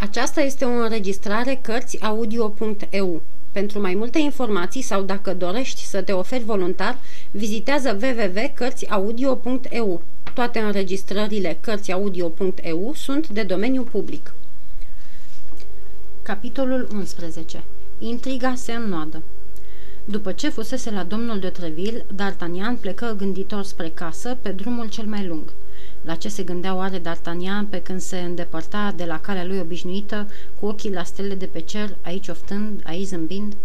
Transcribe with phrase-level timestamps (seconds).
[0.00, 3.22] Aceasta este o înregistrare Cărțiaudio.eu.
[3.52, 6.98] Pentru mai multe informații sau dacă dorești să te oferi voluntar,
[7.30, 10.02] vizitează www.cărțiaudio.eu.
[10.34, 14.34] Toate înregistrările Cărțiaudio.eu sunt de domeniu public.
[16.22, 17.64] Capitolul 11.
[17.98, 19.22] Intriga se înnoadă.
[20.04, 25.06] După ce fusese la domnul de Treville, D'Artagnan plecă gânditor spre casă pe drumul cel
[25.06, 25.52] mai lung.
[26.08, 30.28] La ce se gândea oare D'Artagnan pe când se îndepărta de la calea lui obișnuită,
[30.60, 33.56] cu ochii la stele de pe cer, aici oftând, aici zâmbind?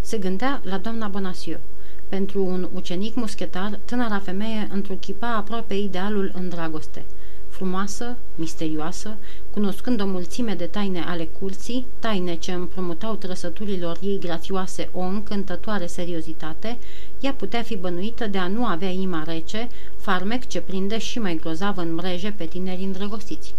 [0.00, 1.60] Se gândea la doamna Bonacieux.
[2.08, 7.04] Pentru un ucenic muschetar, tânăra femeie întruchipa aproape idealul în dragoste–
[7.60, 9.16] frumoasă, misterioasă,
[9.50, 15.86] cunoscând o mulțime de taine ale curții, taine ce împrumutau trăsăturilor ei grațioase o încântătoare
[15.86, 16.78] seriozitate,
[17.20, 21.36] ea putea fi bănuită de a nu avea inima rece, farmec ce prinde și mai
[21.36, 23.54] grozav în mreje pe tineri îndrăgostiți.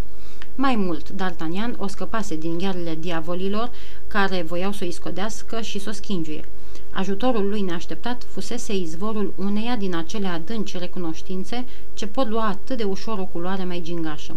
[0.55, 3.72] Mai mult, D'Artagnan o scăpase din ghearele diavolilor
[4.08, 6.44] care voiau să o iscodească și să o schingiuie.
[6.94, 12.84] Ajutorul lui neașteptat fusese izvorul uneia din acele adânci recunoștințe ce pot lua atât de
[12.84, 14.36] ușor o culoare mai gingașă.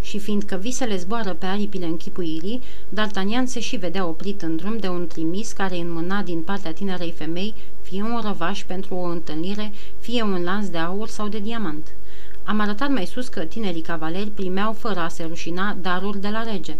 [0.00, 2.60] Și fiindcă visele zboară pe aripile închipuirii,
[2.94, 7.12] D'Artagnan se și vedea oprit în drum de un trimis care înmâna din partea tinerei
[7.12, 11.94] femei fie un răvaș pentru o întâlnire, fie un lanț de aur sau de diamant.
[12.44, 16.42] Am arătat mai sus că tinerii cavaleri primeau fără a se rușina daruri de la
[16.42, 16.76] rege.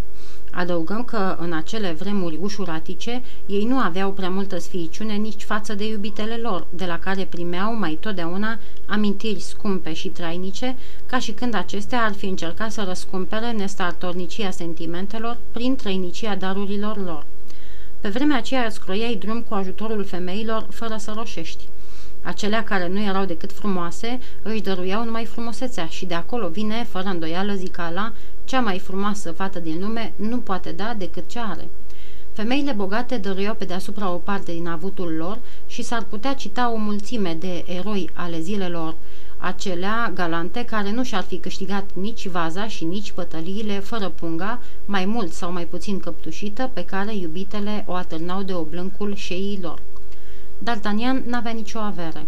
[0.55, 5.89] Adăugăm că în acele vremuri ușuratice ei nu aveau prea multă sfiiciune nici față de
[5.89, 11.55] iubitele lor, de la care primeau mai totdeauna amintiri scumpe și trainice, ca și când
[11.55, 17.27] acestea ar fi încercat să răscumpere nestartornicia sentimentelor prin trăinicia darurilor lor.
[18.01, 21.65] Pe vremea aceea scroiai drum cu ajutorul femeilor fără să roșești.
[22.23, 27.09] Acelea care nu erau decât frumoase își dăruiau numai frumusețea și de acolo vine, fără
[27.09, 28.13] îndoială, zicala,
[28.45, 31.69] cea mai frumoasă fată din lume nu poate da decât ce are.
[32.33, 36.77] Femeile bogate dăruiau pe deasupra o parte din avutul lor și s-ar putea cita o
[36.77, 38.95] mulțime de eroi ale zilelor,
[39.39, 45.05] acelea galante care nu și-ar fi câștigat nici vaza și nici pătăliile fără punga, mai
[45.05, 49.79] mult sau mai puțin căptușită, pe care iubitele o atârnau de oblâncul șeii lor.
[50.65, 52.27] D'Artagnan n-avea nicio avere.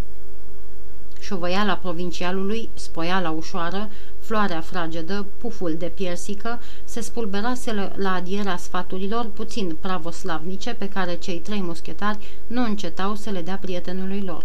[1.20, 3.91] Șovăiala provincialului, spoiala ușoară,
[4.24, 11.38] floarea fragedă, puful de piersică, se spulberase la adierea sfaturilor puțin pravoslavnice pe care cei
[11.38, 14.44] trei muschetari nu încetau să le dea prietenului lor.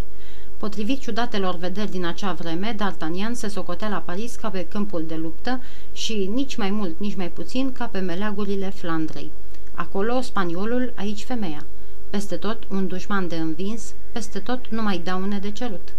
[0.56, 5.14] Potrivit ciudatelor vederi din acea vreme, D'Artagnan se socotea la Paris ca pe câmpul de
[5.14, 5.60] luptă
[5.92, 9.30] și nici mai mult, nici mai puțin ca pe meleagurile Flandrei.
[9.74, 11.64] Acolo spaniolul, aici femeia.
[12.10, 15.92] Peste tot un dușman de învins, peste tot numai daune de cerut.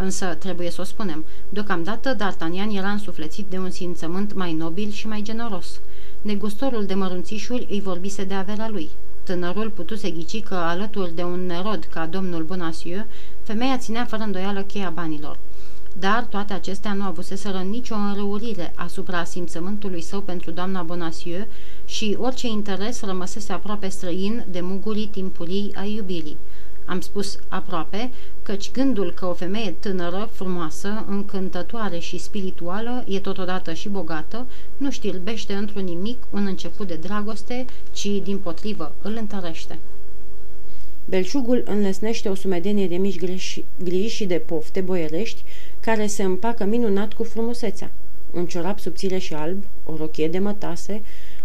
[0.00, 5.06] Însă, trebuie să o spunem, deocamdată D'Artagnan era însuflețit de un simțământ mai nobil și
[5.06, 5.80] mai generos.
[6.22, 8.90] Negustorul de mărunțișuri îi vorbise de averea lui.
[9.22, 13.06] Tânărul putuse ghici că, alături de un nerod ca domnul Bonacieux,
[13.42, 15.38] femeia ținea fără îndoială cheia banilor.
[15.98, 21.46] Dar toate acestea nu avuseseră nicio înrăurire asupra simțământului său pentru doamna Bonacieux
[21.84, 26.36] și orice interes rămăsese aproape străin de mugurii timpurii a iubirii.
[26.88, 28.10] Am spus aproape,
[28.42, 34.90] căci gândul că o femeie tânără, frumoasă, încântătoare și spirituală e totodată și bogată, nu
[34.90, 39.78] știlbește într-un nimic un început de dragoste, ci, din potrivă, îl întărește.
[41.04, 45.44] Belșugul înlesnește o sumedenie de mici griji, griji și de pofte boierești
[45.80, 47.90] care se împacă minunat cu frumusețea.
[48.30, 51.02] Un ciorap subțire și alb, o rochie de mătase,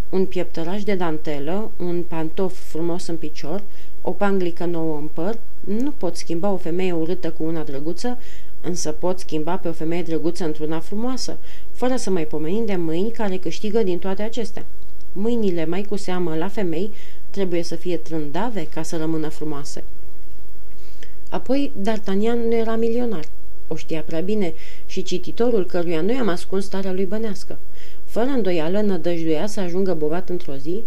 [0.09, 3.63] un pieptăraș de dantelă, un pantof frumos în picior,
[4.05, 8.17] o panglică nouă în păr, nu pot schimba o femeie urâtă cu una drăguță,
[8.61, 11.37] însă pot schimba pe o femeie drăguță într-una frumoasă,
[11.71, 14.65] fără să mai pomenim de mâini care câștigă din toate acestea.
[15.13, 16.91] Mâinile, mai cu seamă la femei,
[17.29, 19.83] trebuie să fie trândave ca să rămână frumoase.
[21.29, 23.25] Apoi, D'Artagnan nu era milionar.
[23.67, 24.53] O știa prea bine
[24.85, 27.57] și cititorul căruia nu i-am ascuns starea lui bănească.
[28.05, 30.83] Fără îndoială, nădăjduia să ajungă bogat într-o zi,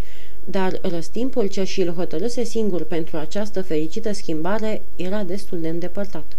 [0.50, 6.36] dar răstimpul ce și-l hotărâse singur pentru această fericită schimbare era destul de îndepărtat.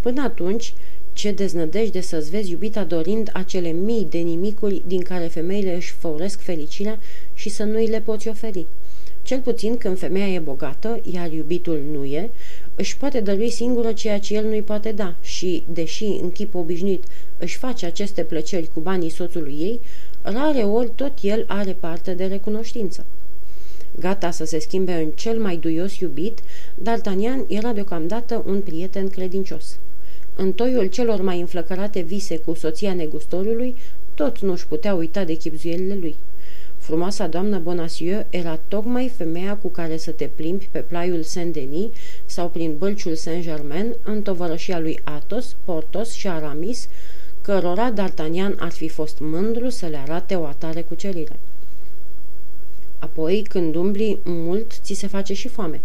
[0.00, 0.74] Până atunci,
[1.12, 6.40] ce deznădejde să-ți vezi iubita dorind acele mii de nimicuri din care femeile își făuresc
[6.40, 6.98] fericirea
[7.34, 8.66] și să nu îi le poți oferi.
[9.22, 12.30] Cel puțin când femeia e bogată, iar iubitul nu e,
[12.74, 17.04] își poate dărui singură ceea ce el nu-i poate da și, deși în chip obișnuit
[17.38, 19.80] își face aceste plăceri cu banii soțului ei,
[20.22, 23.04] rare ori tot el are parte de recunoștință.
[24.00, 26.40] Gata să se schimbe în cel mai duios iubit,
[26.82, 29.78] D'Artagnan era deocamdată un prieten credincios.
[30.36, 33.76] În toiul celor mai înflăcărate vise cu soția negustorului,
[34.14, 36.16] tot nu-și putea uita de chipzuielile lui.
[36.78, 41.88] Frumoasa doamnă Bonacieux era tocmai femeia cu care să te plimbi pe plaiul Saint-Denis
[42.26, 46.88] sau prin bălciul Saint-Germain în tovărășia lui Athos, Portos și Aramis,
[47.42, 51.38] cărora D'Artagnan ar fi fost mândru să le arate o atare cucerire.
[53.00, 55.80] Apoi, când umbli mult, ți se face și foame.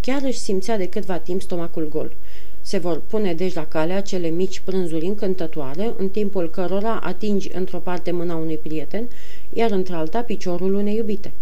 [0.00, 2.16] Chiar își simțea de câtva timp stomacul gol.
[2.60, 7.78] Se vor pune deci la calea cele mici prânzuri încântătoare, în timpul cărora atingi într-o
[7.78, 9.08] parte mâna unui prieten,
[9.52, 11.32] iar într-alta piciorul unei iubite.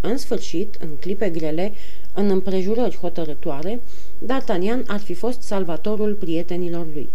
[0.00, 1.72] În sfârșit, în clipe grele,
[2.14, 3.80] în împrejurări hotărătoare,
[4.24, 7.08] D'Artagnan ar fi fost salvatorul prietenilor lui.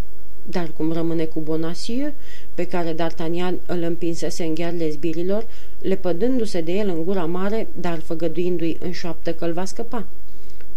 [0.49, 2.13] Dar cum rămâne cu Bonacieux,
[2.53, 5.45] pe care D'Artagnan îl împinsese în ghearele zbirilor,
[5.81, 10.06] lepădându-se de el în gura mare, dar făgăduindu-i în șoaptă că îl va scăpa?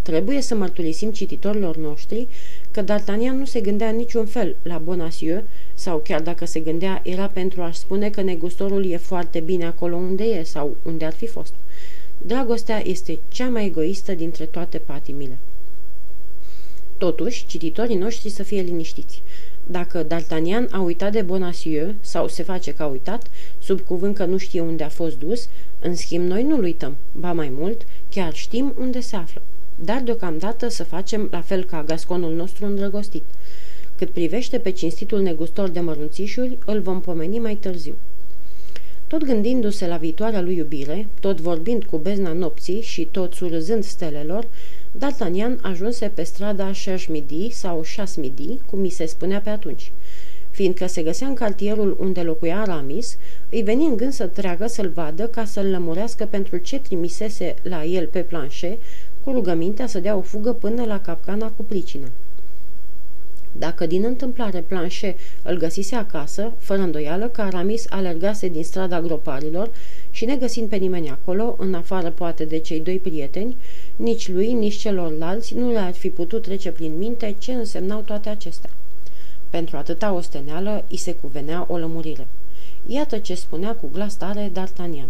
[0.03, 2.29] Trebuie să mărturisim cititorilor noștri
[2.71, 5.45] că D'Artagnan nu se gândea niciun fel la Bonacieux,
[5.75, 9.97] sau chiar dacă se gândea, era pentru a-și spune că negustorul e foarte bine acolo
[9.97, 11.53] unde e sau unde ar fi fost.
[12.19, 15.39] Dragostea este cea mai egoistă dintre toate patimile.
[16.99, 19.23] Totuși, cititorii noștri să fie liniștiți.
[19.71, 23.27] Dacă D'Artagnan a uitat de Bonacieux, sau se face că a uitat,
[23.59, 25.49] sub cuvânt că nu știe unde a fost dus,
[25.81, 29.43] în schimb noi nu-l uităm, ba mai mult, chiar știm unde se află.
[29.85, 33.25] Dar deocamdată să facem la fel ca gasconul nostru îndrăgostit.
[33.97, 37.95] Cât privește pe cinstitul negustor de mărunțișuri, îl vom pomeni mai târziu.
[39.07, 44.47] Tot gândindu-se la viitoarea lui iubire, tot vorbind cu bezna nopții și tot surâzând stelelor,
[44.99, 49.93] D'Artagnan ajunse pe strada Cherche-Midi sau Chas-Midi, cum mi se spunea pe atunci.
[50.51, 53.17] Fiindcă se găsea în cartierul unde locuia Aramis,
[53.51, 57.85] îi veni în gând să treagă să-l vadă ca să-l lămurească pentru ce trimisese la
[57.85, 58.79] el pe planșe,
[59.25, 62.07] cu rugămintea să dea o fugă până la capcana cu pricină.
[63.53, 69.71] Dacă din întâmplare Planșe îl găsise acasă, fără îndoială că Aramis alergase din strada groparilor
[70.11, 73.57] și negăsind pe nimeni acolo, în afară poate de cei doi prieteni,
[73.97, 78.71] nici lui, nici celorlalți nu le-ar fi putut trece prin minte ce însemnau toate acestea.
[79.51, 82.27] Pentru atâta osteneală, îi se cuvenea o lămurire.
[82.87, 85.09] Iată ce spunea cu glas tare D'Artagnan.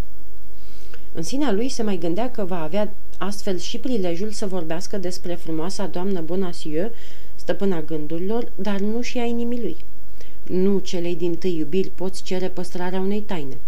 [1.13, 5.35] În sinea lui se mai gândea că va avea astfel și prilejul să vorbească despre
[5.35, 6.93] frumoasa doamnă Bonacieux,
[7.50, 9.76] stăpâna gândurilor, dar nu și a inimii lui.
[10.43, 13.58] Nu celei din tâi iubiri poți cere păstrarea unei taine.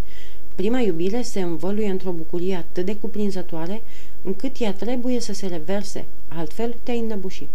[0.55, 3.81] Prima iubire se învăluie într-o bucurie atât de cuprinzătoare,
[4.21, 7.47] încât ea trebuie să se reverse, altfel te-ai înnăbuși.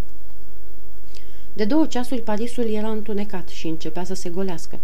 [1.52, 4.78] De două ceasuri Parisul era întunecat și începea să se golească.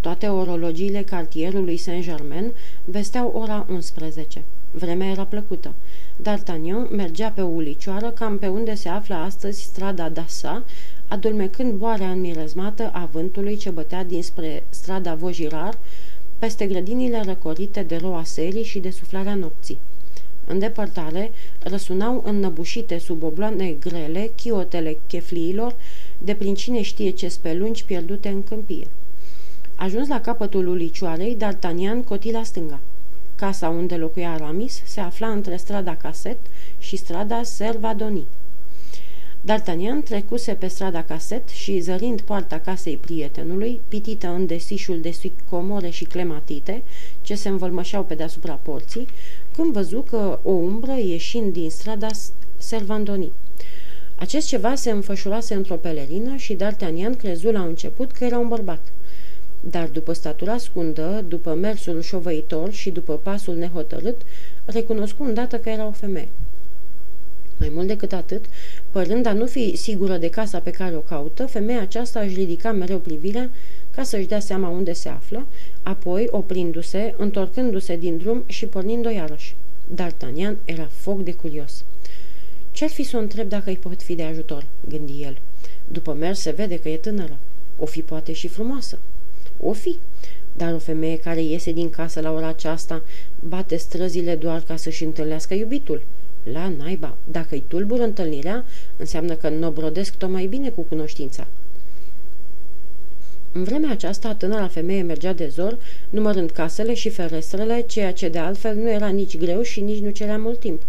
[0.00, 2.52] Toate orologiile cartierului Saint-Germain
[2.84, 4.42] vesteau ora 11.
[4.70, 5.74] Vremea era plăcută.
[6.22, 10.64] D'Artagnan mergea pe o ulicioară cam pe unde se află astăzi strada Dassa,
[11.08, 15.78] adulmecând boarea înmirezmată a vântului ce bătea dinspre strada Vojirar,
[16.38, 19.78] peste grădinile răcorite de roa serii și de suflarea nopții.
[20.46, 21.32] În depărtare
[21.62, 25.74] răsunau înnăbușite sub obloane grele chiotele chefliilor
[26.18, 28.86] de prin cine știe ce spelungi pierdute în câmpie.
[29.74, 32.80] Ajuns la capătul ulicioarei, D'Artagnan coti la stânga.
[33.40, 36.38] Casa unde locuia Aramis se afla între strada Caset
[36.78, 38.26] și strada Servadoni.
[39.44, 45.12] D'Artagnan trecuse pe strada Caset și, zărind poarta casei prietenului, pitită în desișul de
[45.50, 46.82] comore și clematite,
[47.22, 49.06] ce se învălmășeau pe deasupra porții,
[49.56, 52.08] când văzu că o umbră ieșind din strada
[52.56, 53.32] Servandoni.
[54.14, 58.92] Acest ceva se înfășurase într-o pelerină și D'Artagnan crezu la început că era un bărbat.
[59.60, 64.20] Dar după statura scundă, după mersul șovăitor și după pasul nehotărât,
[64.64, 66.28] recunoscu îndată că era o femeie.
[67.58, 68.44] Mai mult decât atât,
[68.90, 72.72] părând a nu fi sigură de casa pe care o caută, femeia aceasta își ridica
[72.72, 73.50] mereu privirea
[73.94, 75.46] ca să-și dea seama unde se află,
[75.82, 79.56] apoi, oprindu-se, întorcându-se din drum și pornind-o iarăși.
[79.94, 81.84] D'Artagnan era foc de curios.
[82.72, 85.36] Ce-ar fi să o întreb dacă îi pot fi de ajutor?" gândi el.
[85.88, 87.36] După mers se vede că e tânără.
[87.76, 88.98] O fi poate și frumoasă.
[89.62, 89.98] O fi,
[90.56, 93.02] dar o femeie care iese din casă la ora aceasta
[93.48, 96.02] bate străzile doar ca să-și întâlnească iubitul.
[96.52, 98.64] La naiba, dacă îi tulbur întâlnirea,
[98.96, 101.46] înseamnă că nu brodesc tot mai bine cu cunoștința.
[103.52, 105.78] În vremea aceasta, tânăra femeie mergea de zor,
[106.10, 110.10] numărând casele și ferestrele, ceea ce de altfel nu era nici greu și nici nu
[110.10, 110.82] cerea mult timp.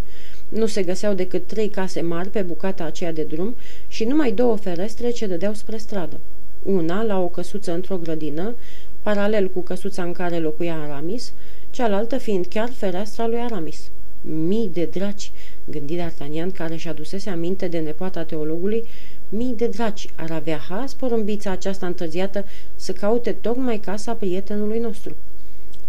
[0.49, 3.55] Nu se găseau decât trei case mari pe bucata aceea de drum
[3.87, 6.19] și numai două ferestre ce dădeau spre stradă.
[6.63, 8.55] Una la o căsuță într-o grădină,
[9.01, 11.33] paralel cu căsuța în care locuia Aramis,
[11.69, 13.89] cealaltă fiind chiar fereastra lui Aramis.
[14.21, 15.31] Mii de draci,
[15.65, 18.83] gândi D'Artagnan, care și adusese aminte de nepoata teologului,
[19.29, 25.15] mii de draci ar avea haz porumbița aceasta întârziată să caute tocmai casa prietenului nostru.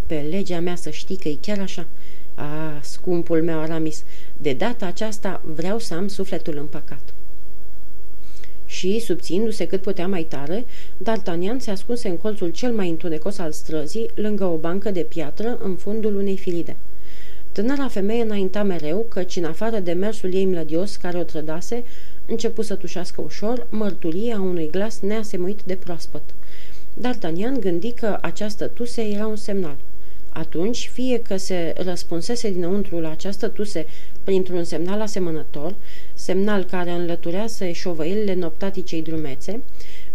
[0.06, 1.86] pe legea mea să știi că e chiar așa.
[2.34, 4.04] A, scumpul meu Aramis,
[4.36, 7.14] de data aceasta vreau să am sufletul împăcat.
[8.82, 10.64] Și, subțindu-se cât putea mai tare,
[11.02, 15.58] D'Artagnan se ascunse în colțul cel mai întunecos al străzii, lângă o bancă de piatră,
[15.62, 16.76] în fundul unei filide.
[17.52, 21.84] Tânăra femeie înainta mereu, căci în afară de mersul ei mlădios care o trădase,
[22.26, 26.22] începu să tușească ușor mărturia unui glas neasemuit de proaspăt.
[27.00, 29.76] D'Artagnan gândi că această tuse era un semnal.
[30.32, 33.86] Atunci, fie că se răspunsese dinăuntru la această tuse
[34.24, 35.74] printr-un semnal asemănător,
[36.14, 39.62] semnal care înlăturease șovăielile noptaticei drumețe,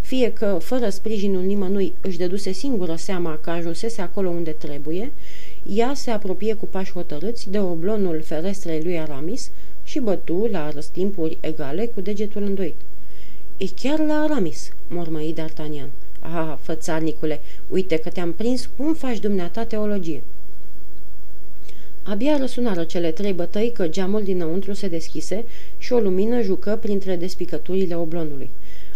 [0.01, 5.11] fie că, fără sprijinul nimănui, își dăduse singură seama că ajunsese acolo unde trebuie,
[5.73, 9.51] ea se apropie cu pași hotărâți de oblonul ferestrei lui Aramis
[9.83, 12.75] și bătu la răstimpuri egale cu degetul îndoit.
[13.57, 16.06] E chiar la Aramis, mormăi D'Artagnan.
[16.33, 20.23] Ah, fățarnicule, uite că te-am prins cum faci dumneata teologie.
[22.03, 25.45] Abia răsunară cele trei bătăi că geamul dinăuntru se deschise
[25.77, 28.49] și o lumină jucă printre despicăturile oblonului.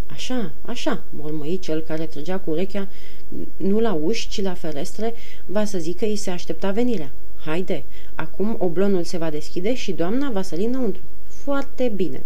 [0.06, 2.88] Așa, așa, mormăi cel care trăgea cu urechea
[3.58, 5.14] nu la uși, ci la ferestre,
[5.46, 7.12] va să zică îi se aștepta venirea.
[7.46, 7.84] Haide,
[8.16, 11.02] acum oblonul se va deschide și doamna va sări înăuntru.
[11.28, 12.24] Foarte bine.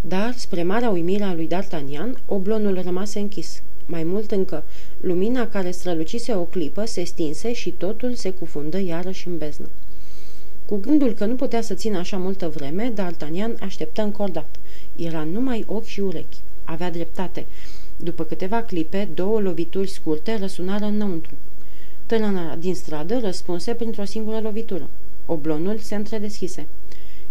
[0.00, 3.62] Dar, spre marea uimire a lui D'Artagnan, oblonul rămase închis.
[3.86, 4.64] Mai mult încă,
[5.00, 9.68] lumina care strălucise o clipă se stinse și totul se cufundă iarăși în beznă.
[10.64, 14.48] Cu gândul că nu putea să țină așa multă vreme, D'Artagnan așteptă încordat.
[14.96, 16.36] Era numai ochi și urechi.
[16.64, 17.46] Avea dreptate.
[17.96, 21.32] După câteva clipe, două lovituri scurte răsunară înăuntru.
[22.06, 24.88] Tânăra din stradă răspunse printr-o singură lovitură.
[25.26, 26.66] Oblonul se întredeschise.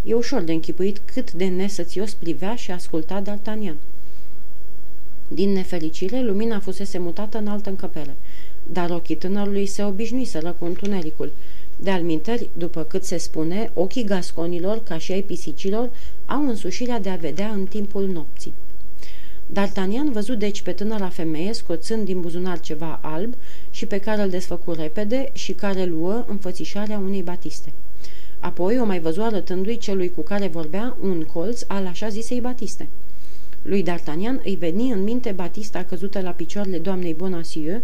[0.03, 3.75] E ușor de închipuit cât de nesățios privea și asculta D'Artagnan.
[5.27, 8.15] Din nefericire, lumina fusese mutată în altă încăpere,
[8.63, 11.31] dar ochii tânărului se obișnuiseră cu întunericul.
[11.77, 15.89] De alminteri, după cât se spune, ochii gasconilor, ca și ai pisicilor,
[16.25, 18.53] au însușirea de a vedea în timpul nopții.
[19.53, 23.33] D'Artagnan văzut deci pe tânăra femeie scoțând din buzunar ceva alb
[23.71, 27.73] și pe care îl desfăcu repede și care luă înfățișarea unei batiste.
[28.39, 32.87] Apoi o mai văzu arătându-i celui cu care vorbea un colț al așa zisei batiste.
[33.67, 37.81] Lui D'Artagnan îi veni în minte Batista căzută la picioarele doamnei Bonacieux,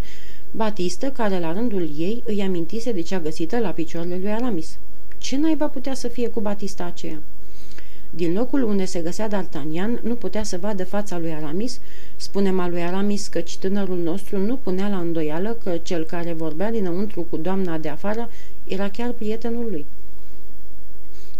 [0.51, 4.77] Batistă care la rândul ei îi amintise de cea găsită la picioarele lui Aramis.
[5.17, 7.21] Ce naiba putea să fie cu Batista aceea?
[8.09, 11.79] Din locul unde se găsea D'Artagnan nu putea să vadă fața lui Aramis,
[12.15, 16.71] spunem a lui Aramis că tânărul nostru nu punea la îndoială că cel care vorbea
[16.71, 18.29] dinăuntru cu doamna de afară
[18.67, 19.85] era chiar prietenul lui.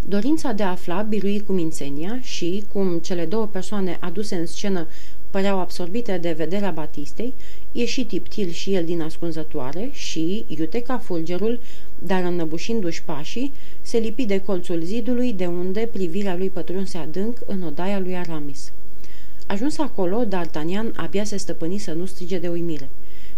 [0.08, 4.88] Dorința de a afla birui cu mințenia și, cum cele două persoane aduse în scenă
[5.30, 7.34] păreau absorbite de vederea Batistei,
[7.72, 11.60] ieși tiptil și el din ascunzătoare și, iute ca fulgerul,
[12.00, 17.64] dar înnăbușindu-și pașii, se lipi de colțul zidului de unde privirea lui pătrunse adânc în
[17.64, 18.72] odaia lui Aramis.
[19.48, 22.90] Ajuns acolo, D'Artagnan abia se stăpâni să nu strige de uimire.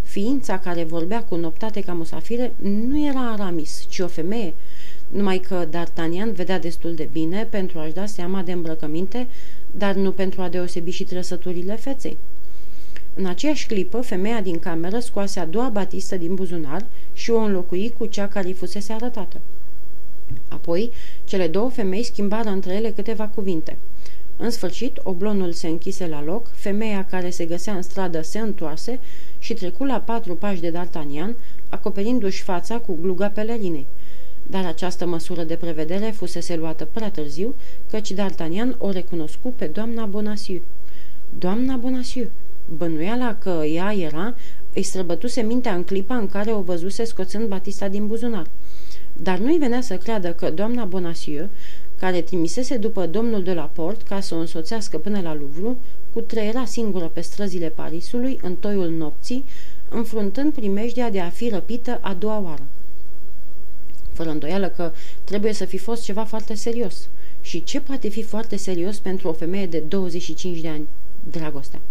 [0.01, 4.53] Ființa care vorbea cu noptate ca musafire nu era Aramis, ci o femeie,
[5.13, 9.27] numai că D'Artagnan vedea destul de bine pentru a-și da seama de îmbrăcăminte,
[9.71, 12.17] dar nu pentru a deosebi și trăsăturile feței.
[13.13, 17.93] În aceeași clipă, femeia din cameră scoase a doua batistă din buzunar și o înlocui
[17.97, 19.39] cu cea care îi fusese arătată.
[20.47, 20.91] Apoi,
[21.23, 23.77] cele două femei schimbară între ele câteva cuvinte.
[24.37, 28.99] În sfârșit, oblonul se închise la loc, femeia care se găsea în stradă se întoarse
[29.39, 31.35] și trecu la patru pași de D'Artagnan,
[31.69, 33.85] acoperindu-și fața cu gluga pelerinei
[34.49, 37.55] dar această măsură de prevedere fusese luată prea târziu,
[37.89, 40.63] căci D'Artagnan o recunoscu pe doamna Bonacieux.
[41.37, 42.29] Doamna Bonacieux!
[42.77, 44.35] Bănuiala că ea era,
[44.73, 48.45] îi străbătuse mintea în clipa în care o văzuse scoțând Batista din buzunar.
[49.13, 51.49] Dar nu-i venea să creadă că doamna Bonacieux,
[51.99, 55.77] care trimisese după domnul de la port ca să o însoțească până la Louvre,
[56.13, 59.43] cu treiera singură pe străzile Parisului, în toiul nopții,
[59.89, 62.61] înfruntând primejdia de a fi răpită a doua oară
[64.13, 64.91] fără îndoială că
[65.23, 67.07] trebuie să fi fost ceva foarte serios.
[67.41, 70.87] Și ce poate fi foarte serios pentru o femeie de 25 de ani?
[71.31, 71.81] Dragostea.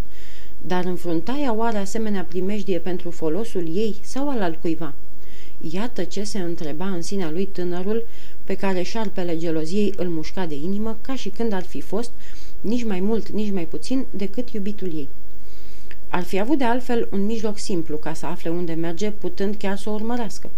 [0.67, 4.95] Dar înfrunta ea oare asemenea primejdie pentru folosul ei sau al altcuiva?
[5.71, 8.07] Iată ce se întreba în sinea lui tânărul
[8.45, 12.11] pe care șarpele geloziei îl mușca de inimă ca și când ar fi fost,
[12.61, 15.09] nici mai mult, nici mai puțin, decât iubitul ei.
[16.09, 19.77] Ar fi avut de altfel un mijloc simplu ca să afle unde merge, putând chiar
[19.77, 20.51] să o urmărească.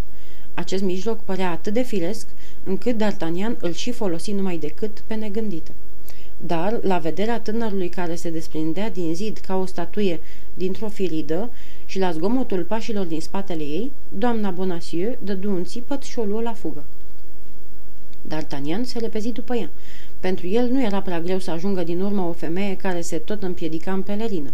[0.54, 2.26] Acest mijloc părea atât de firesc,
[2.64, 5.70] încât D'Artagnan îl și folosi numai decât pe negândită.
[6.46, 10.20] Dar, la vederea tânărului care se desprindea din zid ca o statuie
[10.54, 11.50] dintr-o firidă
[11.87, 16.40] și la zgomotul pașilor din spatele ei, doamna Bonacieux dădu un țipăt și o luă
[16.40, 16.84] la fugă.
[18.28, 19.70] D'Artagnan se repezi după ea.
[20.20, 23.42] Pentru el nu era prea greu să ajungă din urmă o femeie care se tot
[23.42, 24.50] împiedica în pelerină.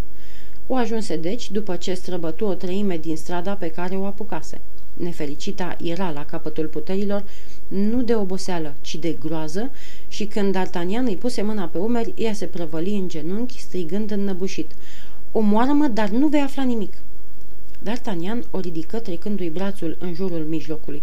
[0.67, 4.61] O ajunse deci după ce străbătu o treime din strada pe care o apucase.
[5.03, 7.25] Nefericita era la capătul puterilor,
[7.69, 9.71] nu de oboseală, ci de groază,
[10.09, 14.71] și când D'Artagnan îi puse mâna pe umeri, ea se prăvăli în genunchi, strigând înnăbușit.
[15.33, 16.93] Omoară-mă, dar nu vei afla nimic.
[17.83, 21.03] D'Artagnan o ridică trecându-i brațul în jurul mijlocului,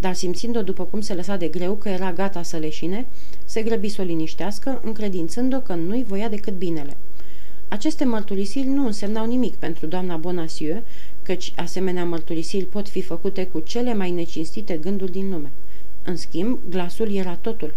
[0.00, 3.06] dar simțind-o după cum se lăsa de greu că era gata să leșine,
[3.44, 6.96] se grăbi să o liniștească, încredințând-o că nu-i voia decât binele.
[7.68, 10.82] Aceste mărturisiri nu însemnau nimic pentru doamna Bonacieux,
[11.28, 15.50] căci asemenea mărturisiri pot fi făcute cu cele mai necinstite gânduri din lume.
[16.04, 17.74] În schimb, glasul era totul.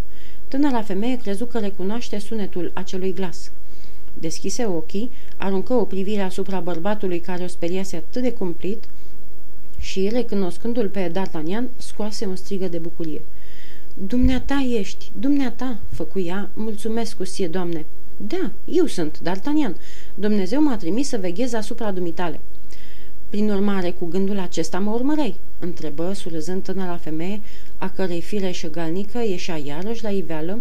[0.48, 3.51] Tânăra femeie crezu că recunoaște sunetul acelui glas.
[4.13, 8.84] Deschise ochii, aruncă o privire asupra bărbatului care o speriase atât de cumplit
[9.79, 13.22] și, recunoscându-l pe D'Artagnan, scoase un strigă de bucurie.
[13.93, 17.86] Dumneata ești, dumneata, făcu ea, mulțumesc cu sie, doamne.
[18.17, 19.75] Da, eu sunt, D'Artagnan.
[20.15, 22.39] Dumnezeu m-a trimis să veghez asupra dumitale.
[23.32, 27.42] Prin urmare, cu gândul acesta mă urmărei, întrebă, surâzând tânăra femeie,
[27.78, 30.60] a cărei fire șăgalnică ieșea iarăși la iveală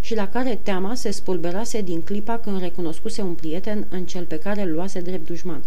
[0.00, 4.38] și la care teama se spulberase din clipa când recunoscuse un prieten în cel pe
[4.38, 5.62] care îl luase drept dușman.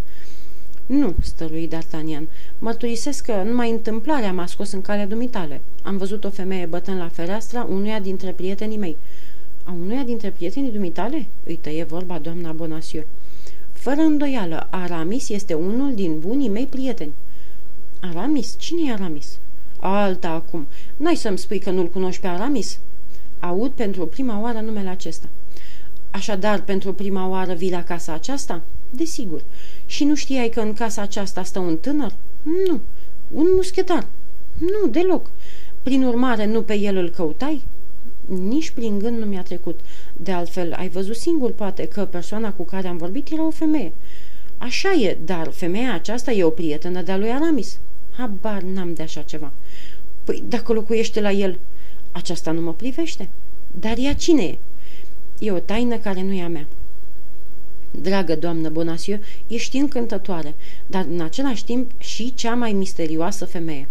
[0.86, 2.22] Nu, stărui D'Artagnan,
[2.58, 5.60] mărturisesc că numai întâmplarea m-a scos în calea dumitale.
[5.82, 8.96] Am văzut o femeie bătând la fereastra unuia dintre prietenii mei.
[9.64, 11.26] A unuia dintre prietenii dumitale?
[11.44, 13.06] Îi tăie vorba doamna Bonacieux.
[13.86, 17.12] Fără îndoială, Aramis este unul din bunii mei prieteni.
[18.00, 18.54] Aramis?
[18.58, 19.38] Cine e Aramis?
[19.80, 20.66] Alta acum.
[20.96, 22.78] N-ai să-mi spui că nu-l cunoști pe Aramis?
[23.40, 25.28] Aud pentru prima oară numele acesta.
[26.10, 28.62] Așadar, pentru prima oară vii la casa aceasta?
[28.90, 29.42] Desigur.
[29.86, 32.12] Și nu știai că în casa aceasta stă un tânăr?
[32.42, 32.80] Nu.
[33.30, 34.06] Un muschetar?
[34.58, 35.30] Nu, deloc.
[35.82, 37.62] Prin urmare, nu pe el îl căutai?
[38.26, 39.80] Nici prin gând nu mi-a trecut.
[40.16, 43.92] De altfel, ai văzut singur, poate, că persoana cu care am vorbit era o femeie.
[44.58, 47.78] Așa e, dar femeia aceasta e o prietenă de-a lui Aramis.
[48.16, 49.52] Habar n-am de așa ceva.
[50.24, 51.58] Păi, dacă locuiește la el,
[52.12, 53.28] aceasta nu mă privește.
[53.80, 54.58] Dar ea cine e?
[55.38, 56.66] E o taină care nu e a mea.
[57.90, 60.54] Dragă doamnă Bonacieux, ești încântătoare,
[60.86, 63.88] dar în același timp și cea mai misterioasă femeie.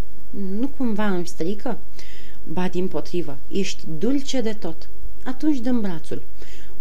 [0.59, 1.77] Nu cumva îmi strică?
[2.51, 4.89] Ba din potrivă, ești dulce de tot.
[5.23, 6.21] Atunci dăm brațul.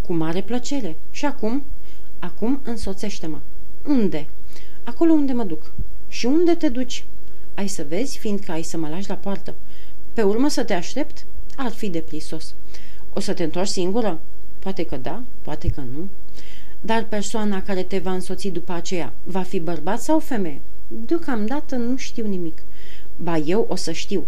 [0.01, 0.95] Cu mare plăcere.
[1.11, 1.63] Și acum?
[2.19, 3.39] Acum însoțește-mă.
[3.87, 4.27] Unde?
[4.83, 5.71] Acolo unde mă duc.
[6.07, 7.05] Și unde te duci?
[7.53, 9.53] Ai să vezi, fiindcă ai să mă lași la poartă.
[10.13, 11.25] Pe urmă să te aștept?
[11.55, 12.53] Ar fi de plisos.
[13.13, 14.19] O să te întorci singură?
[14.59, 16.07] Poate că da, poate că nu.
[16.81, 20.61] Dar persoana care te va însoți după aceea va fi bărbat sau femeie?
[20.87, 22.61] Deocamdată nu știu nimic.
[23.17, 24.25] Ba eu o să știu.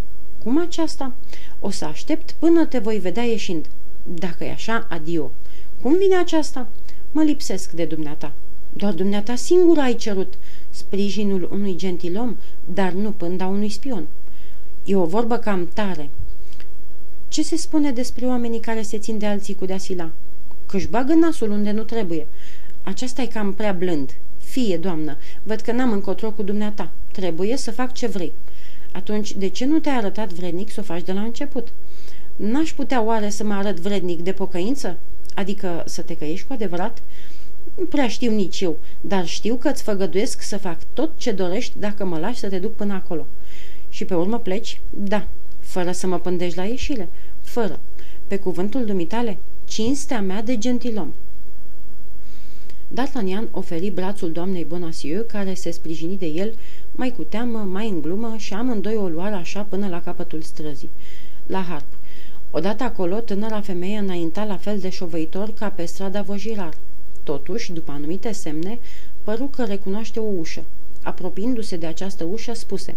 [0.48, 1.12] Cum aceasta?
[1.60, 3.66] O să aștept până te voi vedea ieșind.
[4.04, 5.32] Dacă e așa, adio.
[5.82, 6.68] Cum vine aceasta?
[7.12, 8.34] Mă lipsesc de dumneata.
[8.74, 10.34] Doar dumneata singur ai cerut
[10.70, 14.08] sprijinul unui gentilom, dar nu pânda unui spion.
[14.86, 16.10] E o vorbă cam tare.
[17.28, 20.10] Ce se spune despre oamenii care se țin de alții cu deasila?
[20.66, 22.28] Că-și bagă nasul unde nu trebuie.
[22.84, 24.16] Aceasta e cam prea blând.
[24.38, 26.92] Fie, doamnă, văd că n-am încotro cu dumneata.
[27.12, 28.34] Trebuie să fac ce vrei.
[28.98, 31.68] Atunci, de ce nu te-ai arătat vrednic să o faci de la început?
[32.36, 34.98] N-aș putea oare să mă arăt vrednic de pocăință?
[35.34, 37.02] Adică să te căiești cu adevărat?
[37.78, 41.80] Nu prea știu nici eu, dar știu că îți făgăduiesc să fac tot ce dorești
[41.80, 43.26] dacă mă lași să te duc până acolo.
[43.90, 44.82] Și pe urmă pleci?
[44.90, 45.28] Da,
[45.60, 47.10] fără să mă pândești la ieșire.
[47.42, 47.80] Fără.
[48.28, 51.14] Pe cuvântul dumitale, cinstea mea de gentilom.
[52.94, 56.54] D'Artagnan oferi brațul doamnei Bonacieux, care se sprijini de el,
[56.98, 60.90] mai cu teamă, mai în glumă și amândoi o luară așa până la capătul străzii.
[61.46, 61.86] La harp.
[62.52, 66.74] Odată acolo, tânăra femeie înainta la fel de șovăitor ca pe strada Vojirar.
[67.24, 68.80] Totuși, după anumite semne,
[69.24, 70.64] păru că recunoaște o ușă.
[71.04, 72.96] Apropiindu-se de această ușă, spuse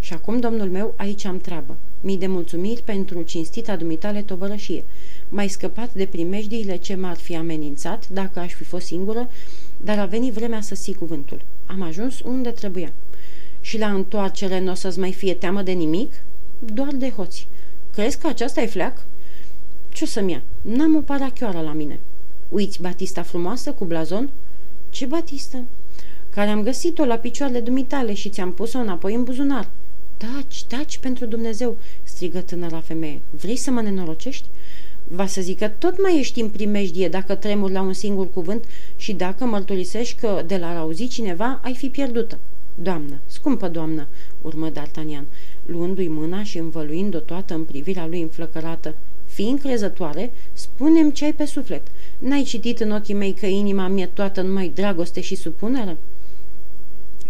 [0.00, 1.76] Și acum, domnul meu, aici am treabă.
[2.00, 4.84] Mii de mulțumiri pentru cinstita dumitale tovărășie.
[5.28, 9.28] Mai scăpat de primejdiile ce m-ar fi amenințat dacă aș fi fost singură,
[9.76, 11.40] dar a venit vremea să ții cuvântul.
[11.66, 12.92] Am ajuns unde trebuia.
[13.64, 16.12] Și la întoarcere nu o să-ți mai fie teamă de nimic?
[16.58, 17.46] Doar de hoți.
[17.92, 19.04] Crezi că aceasta e fleac?
[19.92, 20.42] Ce să-mi ia?
[20.60, 22.00] N-am o parachioară la mine.
[22.48, 24.30] Uiți batista frumoasă cu blazon?
[24.90, 25.62] Ce batistă?
[26.30, 29.68] Care am găsit-o la picioarele dumitale și ți-am pus-o înapoi în buzunar.
[30.16, 33.20] Taci, taci pentru Dumnezeu, strigă tânăra femeie.
[33.30, 34.46] Vrei să mă nenorocești?
[35.08, 38.64] Va să zic că tot mai ești în primejdie dacă tremuri la un singur cuvânt
[38.96, 42.38] și dacă mărturisești că de la auzi cineva ai fi pierdută.
[42.82, 44.06] Doamnă, scumpă doamnă,
[44.40, 45.24] urmă D'Artagnan,
[45.66, 48.94] luându-i mâna și învăluind-o toată în privirea lui înflăcărată.
[49.26, 51.86] Fii încrezătoare, spunem ce ai pe suflet.
[52.18, 55.96] N-ai citit în ochii mei că inima mie toată numai dragoste și supunere?"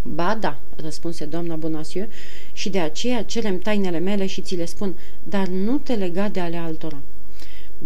[0.02, 2.12] Ba da, răspunse doamna Bonacieux,
[2.52, 6.40] și de aceea cerem tainele mele și ți le spun, dar nu te lega de
[6.40, 6.98] ale altora.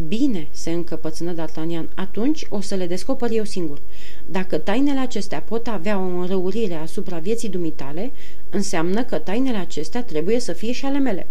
[0.08, 3.80] Bine, se încăpățână D'Artagnan, atunci o să le descoper eu singur.
[4.26, 8.12] Dacă tainele acestea pot avea o înrăurire asupra vieții dumitale,
[8.50, 11.26] înseamnă că tainele acestea trebuie să fie și ale mele.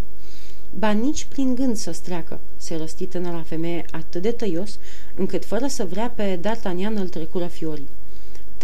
[0.79, 4.79] Ba nici prin gând să streacă, se răsti tânăra femeie atât de tăios,
[5.15, 7.87] încât fără să vrea pe D'Artagnan îl trecură fiorii.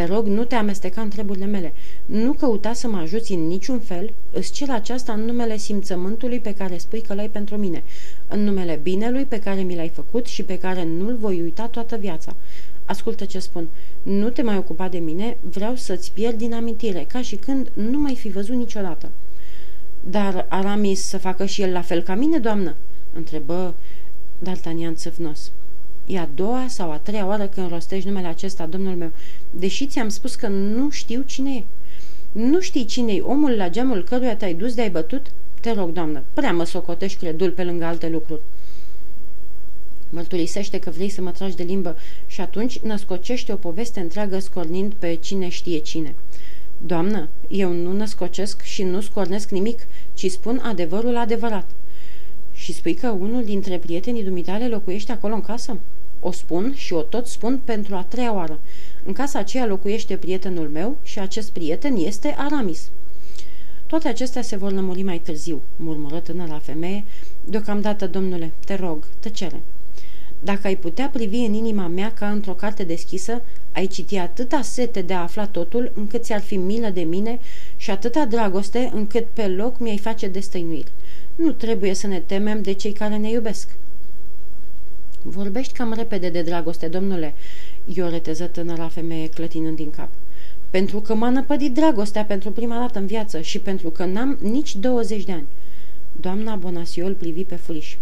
[0.01, 1.73] Te rog, nu te amesteca în treburile mele.
[2.05, 4.13] Nu căuta să mă ajuți în niciun fel.
[4.31, 7.83] Îți cer aceasta în numele simțământului pe care spui că l-ai pentru mine,
[8.27, 11.95] în numele binelui pe care mi l-ai făcut și pe care nu-l voi uita toată
[11.95, 12.35] viața.
[12.85, 13.67] Ascultă ce spun.
[14.03, 17.99] Nu te mai ocupa de mine, vreau să-ți pierd din amintire, ca și când nu
[17.99, 19.09] mai fi văzut niciodată.
[19.99, 22.75] Dar Aramis să facă și el la fel ca mine, doamnă?
[23.13, 23.73] întrebă
[24.43, 25.51] D'Artagnan țăvnos.
[26.05, 29.11] E a doua sau a treia oară când rostești numele acesta, domnul meu,
[29.49, 31.63] deși ți-am spus că nu știu cine e.
[32.31, 35.31] Nu știi cine e omul la geamul căruia te-ai dus de-ai bătut?
[35.61, 38.41] Te rog, doamnă, prea mă socotești credul pe lângă alte lucruri.
[40.09, 44.93] Mărturisește că vrei să mă tragi de limbă și atunci născocește o poveste întreagă scornind
[44.93, 46.15] pe cine știe cine.
[46.77, 51.65] Doamnă, eu nu născocesc și nu scornesc nimic, ci spun adevărul adevărat.
[52.61, 55.77] Și spui că unul dintre prietenii dumitale locuiește acolo în casă?
[56.19, 58.59] O spun și o tot spun pentru a treia oară.
[59.03, 62.89] În casa aceea locuiește prietenul meu și acest prieten este Aramis.
[63.87, 67.03] Toate acestea se vor lămuri mai târziu, murmură tânăra femeie.
[67.45, 69.61] Deocamdată, domnule, te rog, tăcere.
[70.39, 75.01] Dacă ai putea privi în inima mea ca într-o carte deschisă, ai citi atâta sete
[75.01, 77.39] de a afla totul încât ți-ar fi milă de mine
[77.77, 80.91] și atâta dragoste încât pe loc mi-ai face destăinuiri.
[81.35, 83.69] Nu trebuie să ne temem de cei care ne iubesc.
[85.23, 87.33] Vorbești cam repede de dragoste, domnule,
[87.85, 90.09] i-o reteză tânăra femeie clătinând din cap.
[90.69, 94.75] Pentru că m-a năpădit dragostea pentru prima dată în viață și pentru că n-am nici
[94.75, 95.47] 20 de ani.
[96.19, 97.95] Doamna Bonasiol privi pe furiș.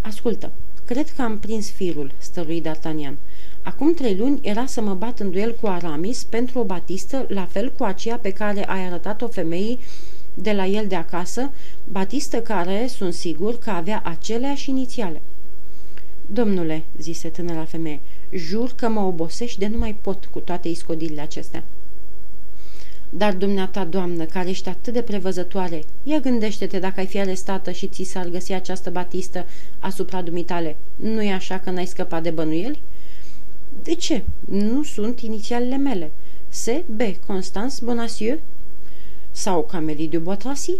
[0.00, 0.52] Ascultă,
[0.84, 3.14] cred că am prins firul, stărui D'Artagnan.
[3.62, 7.44] Acum trei luni era să mă bat în duel cu Aramis pentru o batistă, la
[7.44, 9.78] fel cu aceea pe care ai arătat-o femeii
[10.34, 11.50] de la el de acasă,
[11.90, 15.20] batistă care, sunt sigur, că avea aceleași inițiale.
[16.26, 18.00] Domnule, zise tânăra femeie,
[18.32, 21.62] jur că mă obosești de nu mai pot cu toate iscodilele acestea.
[23.08, 27.86] Dar dumneata, doamnă, care ești atât de prevăzătoare, ia gândește-te dacă ai fi arestată și
[27.86, 29.46] ți s-ar găsi această batistă
[29.78, 30.76] asupra dumitale.
[30.96, 32.80] Nu e așa că n-ai scăpat de bănuieli?
[33.82, 34.24] De ce?
[34.40, 36.10] Nu sunt inițialele mele.
[36.64, 36.84] C.
[36.86, 37.00] B.
[37.26, 38.40] Constance Bonacieux?
[39.32, 40.72] Sau Camelie de Boatrasi?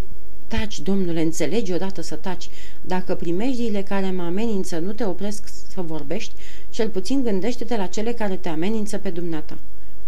[0.49, 2.49] Taci, domnule, înțelegi odată să taci.
[2.81, 6.33] Dacă primejdiile care mă amenință nu te opresc să vorbești,
[6.71, 9.59] cel puțin gândește-te la cele care te amenință pe dumneata.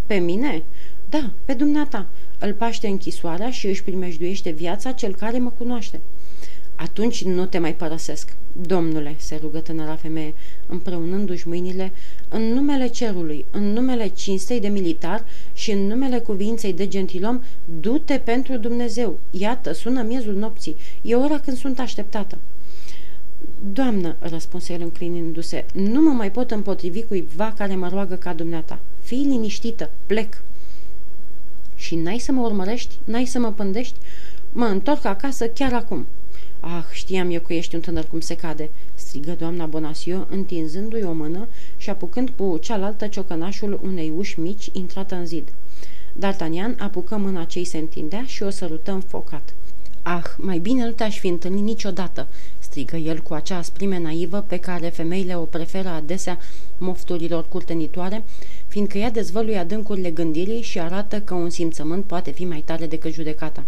[0.07, 0.63] Pe mine?
[1.09, 2.07] Da, pe dumneata.
[2.39, 6.01] Îl paște închisoarea și își primejduiește viața cel care mă cunoaște.
[6.83, 8.37] Atunci nu te mai părăsesc.
[8.67, 10.35] Domnule, se rugă tânăra femeie,
[10.67, 11.93] împreunându-și mâinile,
[12.29, 17.41] în numele cerului, în numele cinstei de militar și în numele cuvinței de gentilom,
[17.81, 19.19] du-te pentru Dumnezeu.
[19.31, 20.77] Iată, sună miezul nopții.
[21.03, 22.39] E ora când sunt așteptată.
[23.73, 28.79] Doamnă, răspunse el înclinindu-se, nu mă mai pot împotrivi cuiva care mă roagă ca dumneata.
[29.03, 30.43] Fii liniștită, plec.
[31.75, 32.95] Și n-ai să mă urmărești?
[33.05, 33.97] N-ai să mă pândești?
[34.53, 36.07] Mă întorc acasă chiar acum.
[36.65, 41.13] Ah, știam eu că ești un tânăr cum se cade, strigă doamna Bonasio, întinzându-i o
[41.13, 45.53] mână și apucând cu cealaltă ciocănașul unei uși mici intrată în zid.
[46.19, 49.55] D'Artagnan apucă mâna ce se întindea și o sărută înfocat.
[50.03, 52.27] Ah, mai bine nu te-aș fi întâlnit niciodată,
[52.59, 56.39] strigă el cu acea asprime naivă pe care femeile o preferă adesea
[56.79, 58.25] mofturilor curtenitoare,
[58.67, 63.13] fiindcă ea dezvăluie adâncurile gândirii și arată că un simțământ poate fi mai tare decât
[63.13, 63.65] judecata.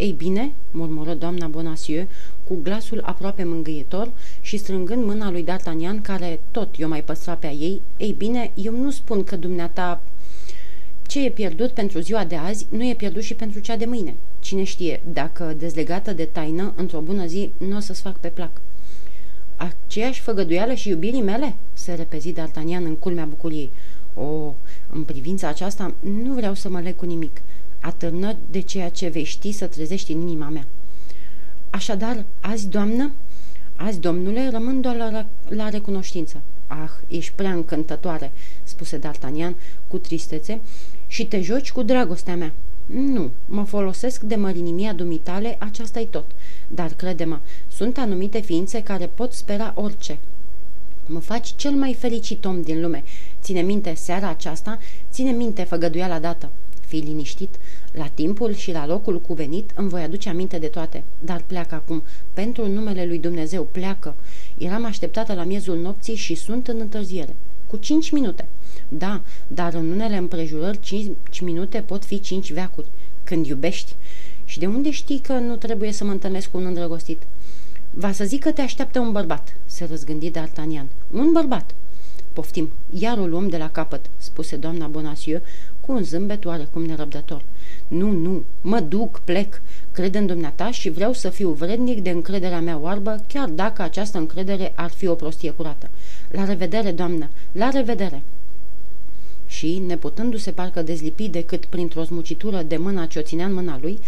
[0.00, 2.10] Ei bine, murmură doamna Bonacieux,
[2.44, 4.10] cu glasul aproape mângâietor
[4.40, 8.50] și strângând mâna lui D'Artagnan, care tot i-o mai păstra pe a ei, ei bine,
[8.54, 10.02] eu nu spun că dumneata
[11.06, 14.14] ce e pierdut pentru ziua de azi nu e pierdut și pentru cea de mâine.
[14.38, 18.50] Cine știe, dacă dezlegată de taină, într-o bună zi, nu o să-ți fac pe plac.
[19.56, 21.54] Aceeași făgăduială și iubirii mele?
[21.72, 23.70] Se repezi D'Artagnan în culmea bucuriei.
[24.14, 24.54] O,
[24.92, 27.40] în privința aceasta, nu vreau să mă leg cu nimic.
[27.80, 30.66] Atârnă de ceea ce vei ști să trezești în inima mea.
[31.70, 33.12] Așadar, azi, doamnă,
[33.82, 36.40] Azi, domnule, rămân doar la, la recunoștință.
[36.66, 39.54] Ah, ești prea încântătoare, spuse D'Artagnan
[39.88, 40.60] cu tristețe,
[41.06, 42.52] și te joci cu dragostea mea.
[42.86, 46.24] Nu, mă folosesc de mărinimia dumitale, aceasta-i tot.
[46.68, 47.38] Dar crede-mă,
[47.72, 50.18] sunt anumite ființe care pot spera orice.
[51.06, 53.02] Mă faci cel mai fericit om din lume.
[53.42, 54.78] Ține minte seara aceasta,
[55.10, 56.50] ține minte făgăduiala dată.
[56.90, 57.58] Fii liniștit,
[57.92, 62.02] la timpul și la locul cuvenit îmi voi aduce aminte de toate, dar pleacă acum.
[62.32, 64.14] Pentru numele lui Dumnezeu, pleacă.
[64.58, 67.36] Eram așteptată la miezul nopții și sunt în întârziere.
[67.66, 68.48] Cu cinci minute.
[68.88, 72.86] Da, dar în unele împrejurări cinci minute pot fi cinci veacuri.
[73.24, 73.94] Când iubești.
[74.44, 77.22] Și de unde știi că nu trebuie să mă întâlnesc cu un îndrăgostit?
[77.90, 80.86] Va să zic că te așteaptă un bărbat, se răzgândi D'Artagnan.
[81.12, 81.74] Un bărbat.
[82.32, 85.42] Poftim, iar o luăm de la capăt, spuse doamna Bonacieux
[85.90, 87.42] cu un zâmbet oarecum nerăbdător.
[87.88, 89.62] Nu, nu, mă duc, plec.
[89.92, 94.18] Cred în dumneata și vreau să fiu vrednic de încrederea mea oarbă, chiar dacă această
[94.18, 95.88] încredere ar fi o prostie curată.
[96.30, 98.22] La revedere, doamnă, la revedere!
[99.46, 103.98] Și, neputându-se parcă dezlipi decât printr-o smucitură de mâna ce o ținea în mâna lui,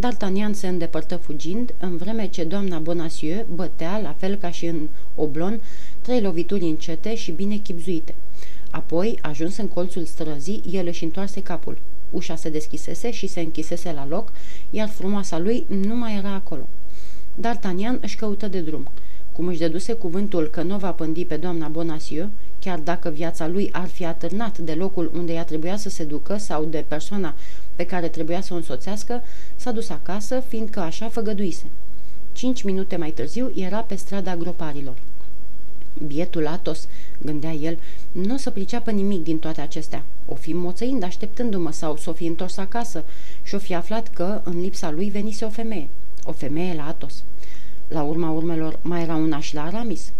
[0.00, 4.88] D'Artagnan se îndepărtă fugind, în vreme ce doamna Bonacieux bătea, la fel ca și în
[5.14, 5.60] oblon,
[6.00, 8.14] trei lovituri încete și bine chipzuite.
[8.70, 11.78] Apoi, ajuns în colțul străzii, el își întoarse capul.
[12.10, 14.32] Ușa se deschisese și se închisese la loc,
[14.70, 16.68] iar frumoasa lui nu mai era acolo.
[17.40, 18.88] D'Artagnan își căută de drum.
[19.32, 22.30] Cum își deduse cuvântul că nu va pândi pe doamna Bonacieux,
[22.60, 26.36] chiar dacă viața lui ar fi atârnat de locul unde ea trebuia să se ducă
[26.36, 27.34] sau de persoana
[27.76, 29.22] pe care trebuia să o însoțească,
[29.56, 31.64] s-a dus acasă, fiindcă așa făgăduise.
[32.32, 34.96] Cinci minute mai târziu era pe strada groparilor.
[36.06, 37.78] Bietul Atos, gândea el,
[38.12, 40.04] nu o să priceapă nimic din toate acestea.
[40.26, 43.04] O fi moțăind așteptându-mă sau s-o fi întors acasă
[43.42, 45.88] și o fi aflat că în lipsa lui venise o femeie.
[46.24, 47.22] O femeie la Atos.
[47.88, 50.12] La urma urmelor mai era una și la Aramis.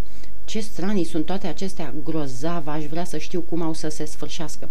[0.45, 4.69] Ce stranii sunt toate acestea grozav, aș vrea să știu cum au să se sfârșească.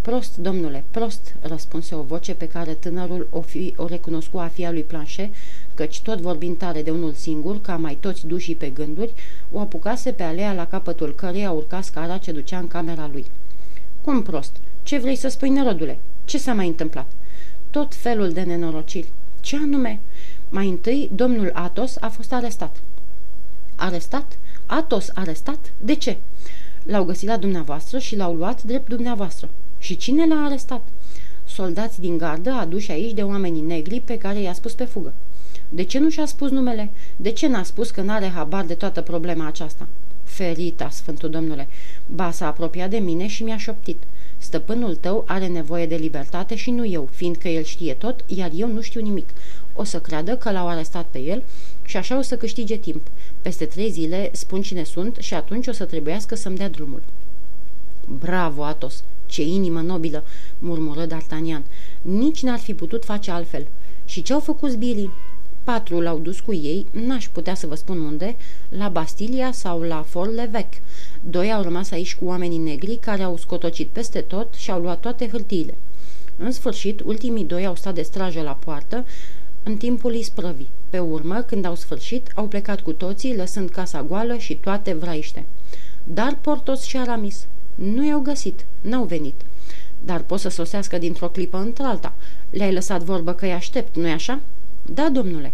[0.00, 4.64] Prost, domnule, prost, răspunse o voce pe care tânărul o, fi, o recunoscu a fi
[4.64, 5.30] a lui Planchet,
[5.74, 9.12] căci tot vorbind tare de unul singur, ca mai toți dușii pe gânduri,
[9.52, 13.26] o apucase pe alea la capătul căreia urca scara ce ducea în camera lui.
[14.02, 14.56] Cum prost?
[14.82, 15.98] Ce vrei să spui, nerodule?
[16.24, 17.10] Ce s-a mai întâmplat?
[17.70, 19.12] Tot felul de nenorociri.
[19.40, 20.00] Ce anume?
[20.48, 22.76] Mai întâi, domnul Atos a fost arestat.
[23.76, 24.38] Arestat?
[24.66, 25.72] Atos arestat?
[25.80, 26.16] De ce?
[26.82, 29.48] L-au găsit la dumneavoastră și l-au luat drept dumneavoastră.
[29.78, 30.88] Și cine l-a arestat?
[31.44, 35.12] Soldați din gardă aduși aici de oamenii negri pe care i-a spus pe fugă.
[35.74, 36.90] De ce nu și-a spus numele?
[37.16, 39.88] De ce n-a spus că n-are habar de toată problema aceasta?
[40.24, 41.68] Ferita, Sfântul Domnule,
[42.06, 44.02] ba s-a apropiat de mine și mi-a șoptit.
[44.38, 48.68] Stăpânul tău are nevoie de libertate și nu eu, fiindcă el știe tot, iar eu
[48.68, 49.28] nu știu nimic.
[49.74, 51.42] O să creadă că l-au arestat pe el
[51.84, 53.06] și așa o să câștige timp.
[53.42, 57.02] Peste trei zile spun cine sunt și atunci o să trebuiască să-mi dea drumul.
[58.18, 59.02] Bravo, Atos!
[59.26, 60.24] Ce inimă nobilă!"
[60.58, 61.62] murmură D'Artagnan.
[62.02, 63.66] Nici n-ar fi putut face altfel.
[64.04, 65.10] Și ce-au făcut zbirii?
[65.64, 68.36] Patru l-au dus cu ei, n-aș putea să vă spun unde,
[68.68, 70.68] la Bastilia sau la Fort Levec.
[71.20, 75.00] Doi au rămas aici cu oamenii negri care au scotocit peste tot și au luat
[75.00, 75.74] toate hârtiile.
[76.36, 79.06] În sfârșit, ultimii doi au stat de strajă la poartă
[79.62, 80.68] în timpul isprăvii.
[80.90, 85.44] Pe urmă, când au sfârșit, au plecat cu toții, lăsând casa goală și toate vraiște.
[86.04, 89.40] Dar Portos și Aramis nu i-au găsit, n-au venit.
[90.04, 92.12] Dar pot să sosească dintr-o clipă într-alta.
[92.50, 94.40] Le-ai lăsat vorbă că îi aștept, nu-i așa?"
[94.82, 95.52] Da, domnule.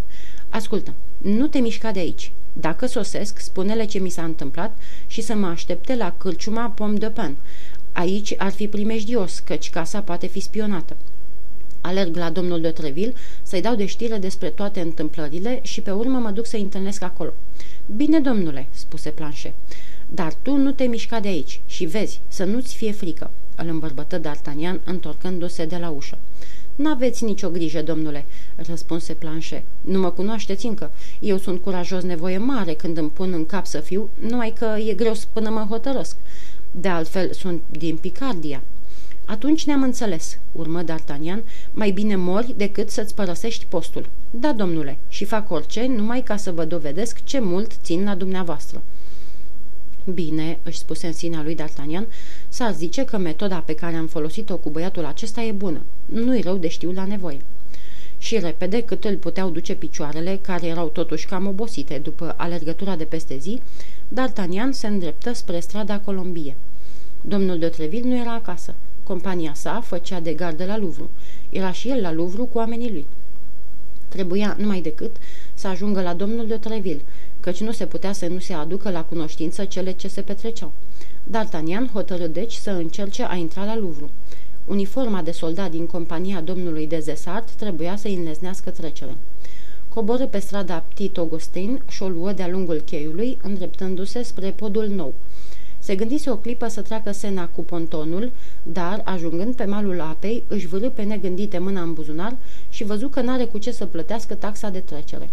[0.48, 2.32] Ascultă, nu te mișca de aici.
[2.52, 7.10] Dacă sosesc, spune-le ce mi s-a întâmplat și să mă aștepte la cârciuma Pom de
[7.10, 7.36] Pan.
[7.92, 10.96] Aici ar fi primejdios, căci casa poate fi spionată.
[11.80, 16.18] Alerg la domnul de Treville să-i dau de știre despre toate întâmplările și pe urmă
[16.18, 17.32] mă duc să-i întâlnesc acolo.
[17.96, 19.54] Bine, domnule, spuse Planchet,
[20.08, 24.20] dar tu nu te mișca de aici și vezi, să nu-ți fie frică, îl îmbărbătă
[24.20, 26.18] D'Artagnan întorcându-se de la ușă.
[26.78, 28.24] N-aveți nicio grijă, domnule,
[28.56, 29.62] răspunse Planchet.
[29.80, 30.90] Nu mă cunoașteți încă.
[31.20, 34.94] Eu sunt curajos nevoie mare când îmi pun în cap să fiu, numai că e
[34.94, 36.16] greu până mă hotărăsc.
[36.70, 38.62] De altfel, sunt din Picardia.
[39.24, 44.08] Atunci ne-am înțeles, urmă D'Artagnan, mai bine mori decât să-ți părăsești postul.
[44.30, 48.82] Da, domnule, și fac orice numai ca să vă dovedesc ce mult țin la dumneavoastră.
[50.14, 52.07] Bine, își spuse în sinea lui D'Artagnan,
[52.49, 55.81] s-ar zice că metoda pe care am folosit-o cu băiatul acesta e bună.
[56.05, 57.38] Nu-i rău de știu la nevoie.
[58.18, 63.05] Și repede, cât îl puteau duce picioarele, care erau totuși cam obosite după alergătura de
[63.05, 63.61] peste zi,
[64.14, 66.57] D'Artagnan se îndreptă spre strada Colombie.
[67.21, 68.75] Domnul de Treville nu era acasă.
[69.03, 71.09] Compania sa făcea de gardă la Louvre.
[71.51, 73.07] Era și el la Louvre cu oamenii lui.
[74.09, 75.16] Trebuia numai decât
[75.55, 77.03] să ajungă la domnul de Treville,
[77.40, 80.72] căci nu se putea să nu se aducă la cunoștință cele ce se petreceau.
[81.31, 84.11] D'Artagnan hotărâ deci să încerce a intra la Louvre.
[84.64, 89.16] Uniforma de soldat din compania domnului de Zesart trebuia să înleznească trecerea.
[89.88, 95.14] Coborâ pe strada Petit Augustin și o luă de-a lungul cheiului, îndreptându-se spre podul nou.
[95.79, 98.31] Se gândise o clipă să treacă Sena cu pontonul,
[98.62, 102.37] dar, ajungând pe malul apei, își vârâ pe negândite mâna în buzunar
[102.68, 105.29] și văzu că n-are cu ce să plătească taxa de trecere.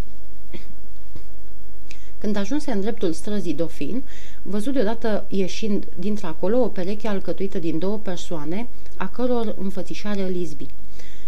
[2.26, 4.04] Când ajunse în dreptul străzii Dofin,
[4.42, 10.66] văzut deodată ieșind dintr-acolo o pereche alcătuită din două persoane, a căror înfățișare Lisbi.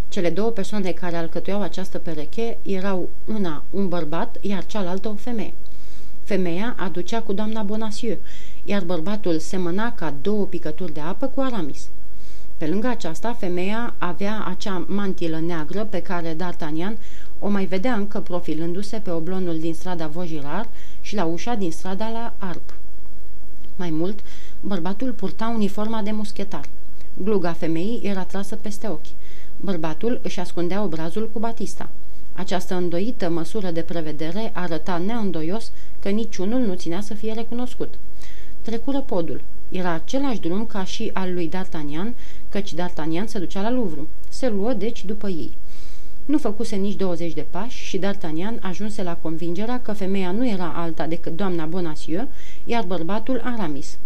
[0.09, 5.53] Cele două persoane care alcătuiau această pereche erau una un bărbat, iar cealaltă o femeie.
[6.23, 8.19] Femeia aducea cu doamna Bonacieux,
[8.65, 11.89] iar bărbatul semăna ca două picături de apă cu Aramis.
[12.57, 16.97] Pe lângă aceasta, femeia avea acea mantilă neagră pe care D'Artagnan
[17.39, 20.69] o mai vedea încă profilându-se pe oblonul din strada Vojirar
[21.01, 22.73] și la ușa din strada la Arp.
[23.75, 24.19] Mai mult,
[24.61, 26.65] bărbatul purta uniforma de muschetar.
[27.13, 29.05] Gluga femeii era trasă peste ochi.
[29.59, 31.89] Bărbatul își ascundea obrazul cu batista.
[32.33, 37.93] Această îndoită măsură de prevedere arăta neîndoios că niciunul nu ținea să fie recunoscut.
[38.61, 39.41] Trecură podul.
[39.69, 42.13] Era același drum ca și al lui D'Artagnan,
[42.49, 44.01] căci D'Artagnan se ducea la Louvre.
[44.29, 45.57] Se luă deci după ei.
[46.27, 50.73] Nu făcuse nici 20 de pași și D'Artagnan ajunse la convingerea că femeia nu era
[50.75, 52.27] alta decât doamna Bonacieux,
[52.65, 53.97] iar bărbatul Aramis.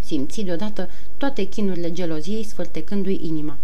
[0.00, 3.56] Simți deodată toate chinurile geloziei sfârtecându-i inima.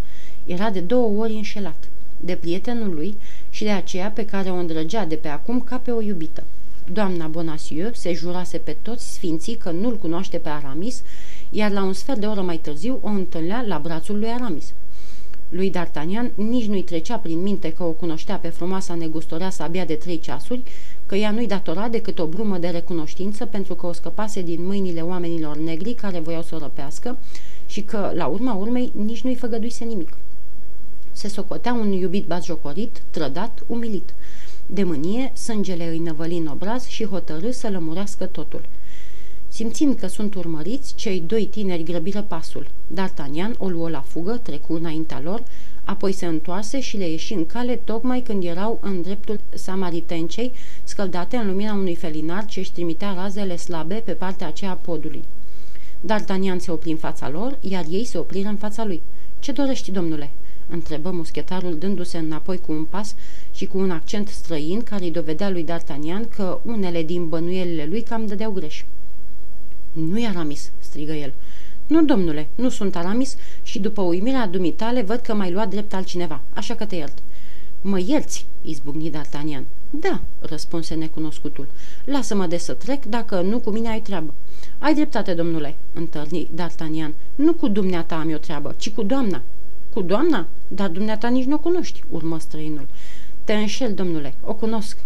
[0.46, 1.88] Era de două ori înșelat,
[2.20, 3.16] de prietenul lui
[3.50, 6.44] și de aceea pe care o îndrăgea de pe acum ca pe o iubită.
[6.92, 11.02] Doamna Bonacieux se jurase pe toți sfinții că nu-l cunoaște pe Aramis,
[11.50, 14.72] iar la un sfert de oră mai târziu o întâlnea la brațul lui Aramis.
[15.50, 19.94] Lui D'Artagnan nici nu-i trecea prin minte că o cunoștea pe frumoasa negustoreasă abia de
[19.94, 20.62] trei ceasuri,
[21.06, 25.00] că ea nu-i datora decât o brumă de recunoștință pentru că o scăpase din mâinile
[25.00, 27.18] oamenilor negri care voiau să o răpească
[27.66, 30.16] și că, la urma urmei, nici nu-i făgăduise nimic.
[31.12, 34.14] Se socotea un iubit batjocorit, trădat, umilit.
[34.66, 38.62] De mânie, sângele îi năvăli în obraz și hotărâ să lămurească totul.
[39.52, 42.66] Simțind că sunt urmăriți, cei doi tineri grăbiră pasul.
[42.94, 45.42] D'Artagnan o luă la fugă, trecu înaintea lor,
[45.84, 50.52] apoi se întoarse și le ieși în cale tocmai când erau în dreptul samaritencei,
[50.84, 55.22] scăldate în lumina unui felinar ce își trimitea razele slabe pe partea aceea podului.
[56.06, 59.02] D'Artagnan se opri în fața lor, iar ei se opriră în fața lui.
[59.38, 60.30] Ce dorești, domnule?"
[60.68, 63.14] întrebă muschetarul dându-se înapoi cu un pas
[63.54, 68.02] și cu un accent străin care îi dovedea lui D'Artagnan că unele din bănuielile lui
[68.02, 68.84] cam dădeau greș.
[69.92, 71.32] Nu e Aramis," strigă el.
[71.86, 76.40] Nu, domnule, nu sunt Aramis și după uimirea dumitale văd că m-ai luat drept altcineva,
[76.52, 77.18] așa că te iert."
[77.80, 79.62] Mă ierți?" izbucni D'Artagnan.
[79.90, 81.68] Da," răspunse necunoscutul.
[82.04, 84.34] Lasă-mă de să trec, dacă nu cu mine ai treabă."
[84.78, 87.10] Ai dreptate, domnule," întâlni D'Artagnan.
[87.34, 89.42] Nu cu dumneata am eu treabă, ci cu doamna."
[89.92, 90.46] Cu doamna?
[90.68, 92.86] Dar dumneata nici nu o cunoști," urmă străinul.
[93.44, 94.96] Te înșel, domnule, o cunosc."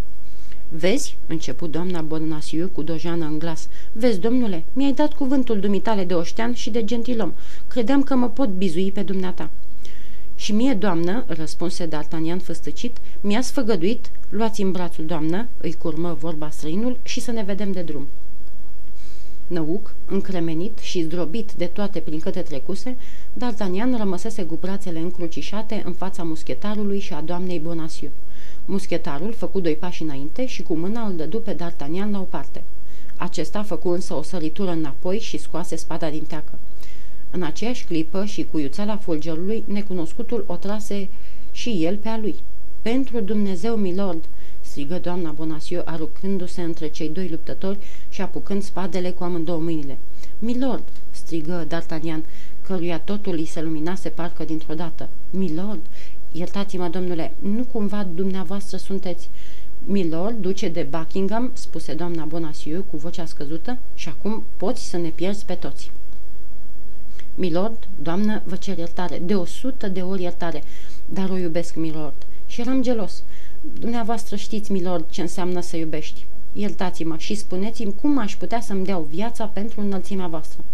[0.76, 3.68] Vezi?" început doamna Bonasiu cu dojană în glas.
[3.92, 7.32] Vezi, domnule, mi-ai dat cuvântul dumitale de oștean și de gentilom.
[7.68, 9.50] Credeam că mă pot bizui pe dumneata."
[10.37, 16.50] Și mie, doamnă," răspunse D'Artagnan făstăcit, mi-a sfăgăduit, luați în brațul, doamnă," îi curmă vorba
[16.50, 18.06] străinul, și să ne vedem de drum."
[19.46, 22.96] Năuc, încremenit și zdrobit de toate prin câte trecuse,
[23.38, 28.14] D'Artagnan rămăsese cu brațele încrucișate în fața muschetarului și a doamnei Bonacieux.
[28.64, 32.62] Muschetarul făcu doi pași înainte și cu mâna îl dădu pe D'Artagnan la o parte.
[33.16, 36.59] Acesta făcu însă o săritură înapoi și scoase spada din teacă.
[37.30, 41.09] În aceeași clipă și cu iuțela fulgerului, necunoscutul o trase
[41.52, 42.35] și el pe a lui.
[42.83, 44.24] Pentru Dumnezeu, milord!"
[44.74, 49.98] Strigă doamna Bonacieux, aruncându-se între cei doi luptători și apucând spadele cu amândouă mâinile.
[50.38, 52.22] Milord!" strigă D'Artagnan,
[52.62, 55.08] căruia totul îi se luminase parcă dintr-o dată.
[55.30, 55.80] Milord!
[56.32, 59.28] Iertați-mă, domnule, nu cumva dumneavoastră sunteți...
[59.84, 65.08] Milord, duce de Buckingham, spuse doamna Bonacieux cu vocea scăzută, și acum poți să ne
[65.08, 65.90] pierzi pe toți.
[67.34, 70.62] Milord, doamnă, vă cer iertare, de o sută de ori iertare,
[71.07, 72.26] dar o iubesc, milord.
[72.46, 73.22] Și eram gelos.
[73.78, 76.26] Dumneavoastră știți, milord, ce înseamnă să iubești.
[76.52, 80.64] Iertați-mă și spuneți-mi cum aș putea să-mi dau viața pentru înălțimea voastră.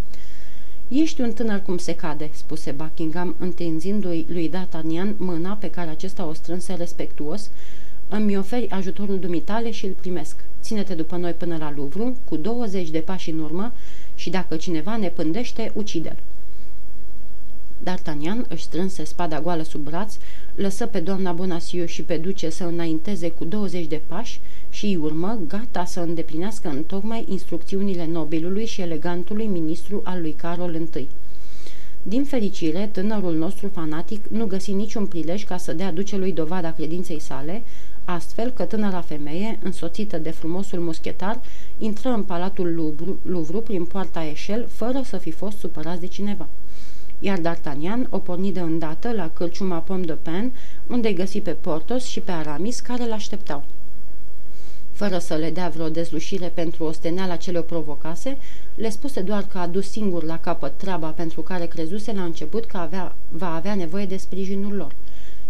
[0.89, 6.27] Ești un tânăr cum se cade," spuse Buckingham, întinzându-i lui D'Artagnan mâna pe care acesta
[6.27, 7.51] o strânse respectuos.
[8.09, 10.37] Îmi oferi ajutorul dumitale și îl primesc.
[10.63, 13.73] Ține-te după noi până la Louvre, cu 20 de pași în urmă,
[14.15, 16.17] și dacă cineva ne pândește, ucide-l."
[17.85, 20.17] D'Artagnan își strânse spada goală sub braț,
[20.55, 24.97] lăsă pe doamna Bonacieux și pe duce să înainteze cu 20 de pași și îi
[24.97, 31.09] urmă, gata să îndeplinească în tocmai instrucțiunile nobilului și elegantului ministru al lui Carol I.
[32.03, 37.21] Din fericire, tânărul nostru fanatic nu găsi niciun prilej ca să dea ducelui dovada credinței
[37.21, 37.63] sale,
[38.05, 41.41] astfel că tânăra femeie, însoțită de frumosul muschetar,
[41.79, 46.49] intră în palatul Louvre, Louvre prin poarta Eșel, fără să fi fost supărați de cineva.
[47.23, 50.53] Iar D'Artagnan o porni de îndată la cârciuma Pom de Pen,
[50.87, 53.65] unde îi găsi pe Portos și pe Aramis care l-așteptau.
[54.93, 58.37] Fără să le dea vreo dezlușire pentru osteneala ce le provocase,
[58.75, 62.65] le spuse doar că a dus singur la capăt treaba pentru care crezuse la început
[62.65, 64.95] că avea, va avea nevoie de sprijinul lor.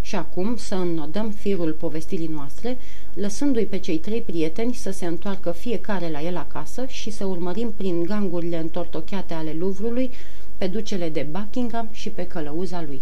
[0.00, 2.78] Și acum să înnodăm firul povestirii noastre,
[3.14, 7.72] lăsându-i pe cei trei prieteni să se întoarcă fiecare la el acasă și să urmărim
[7.76, 10.10] prin gangurile întortocheate ale Luvrului
[10.60, 13.00] pe ducele de Buckingham și pe călăuza lui.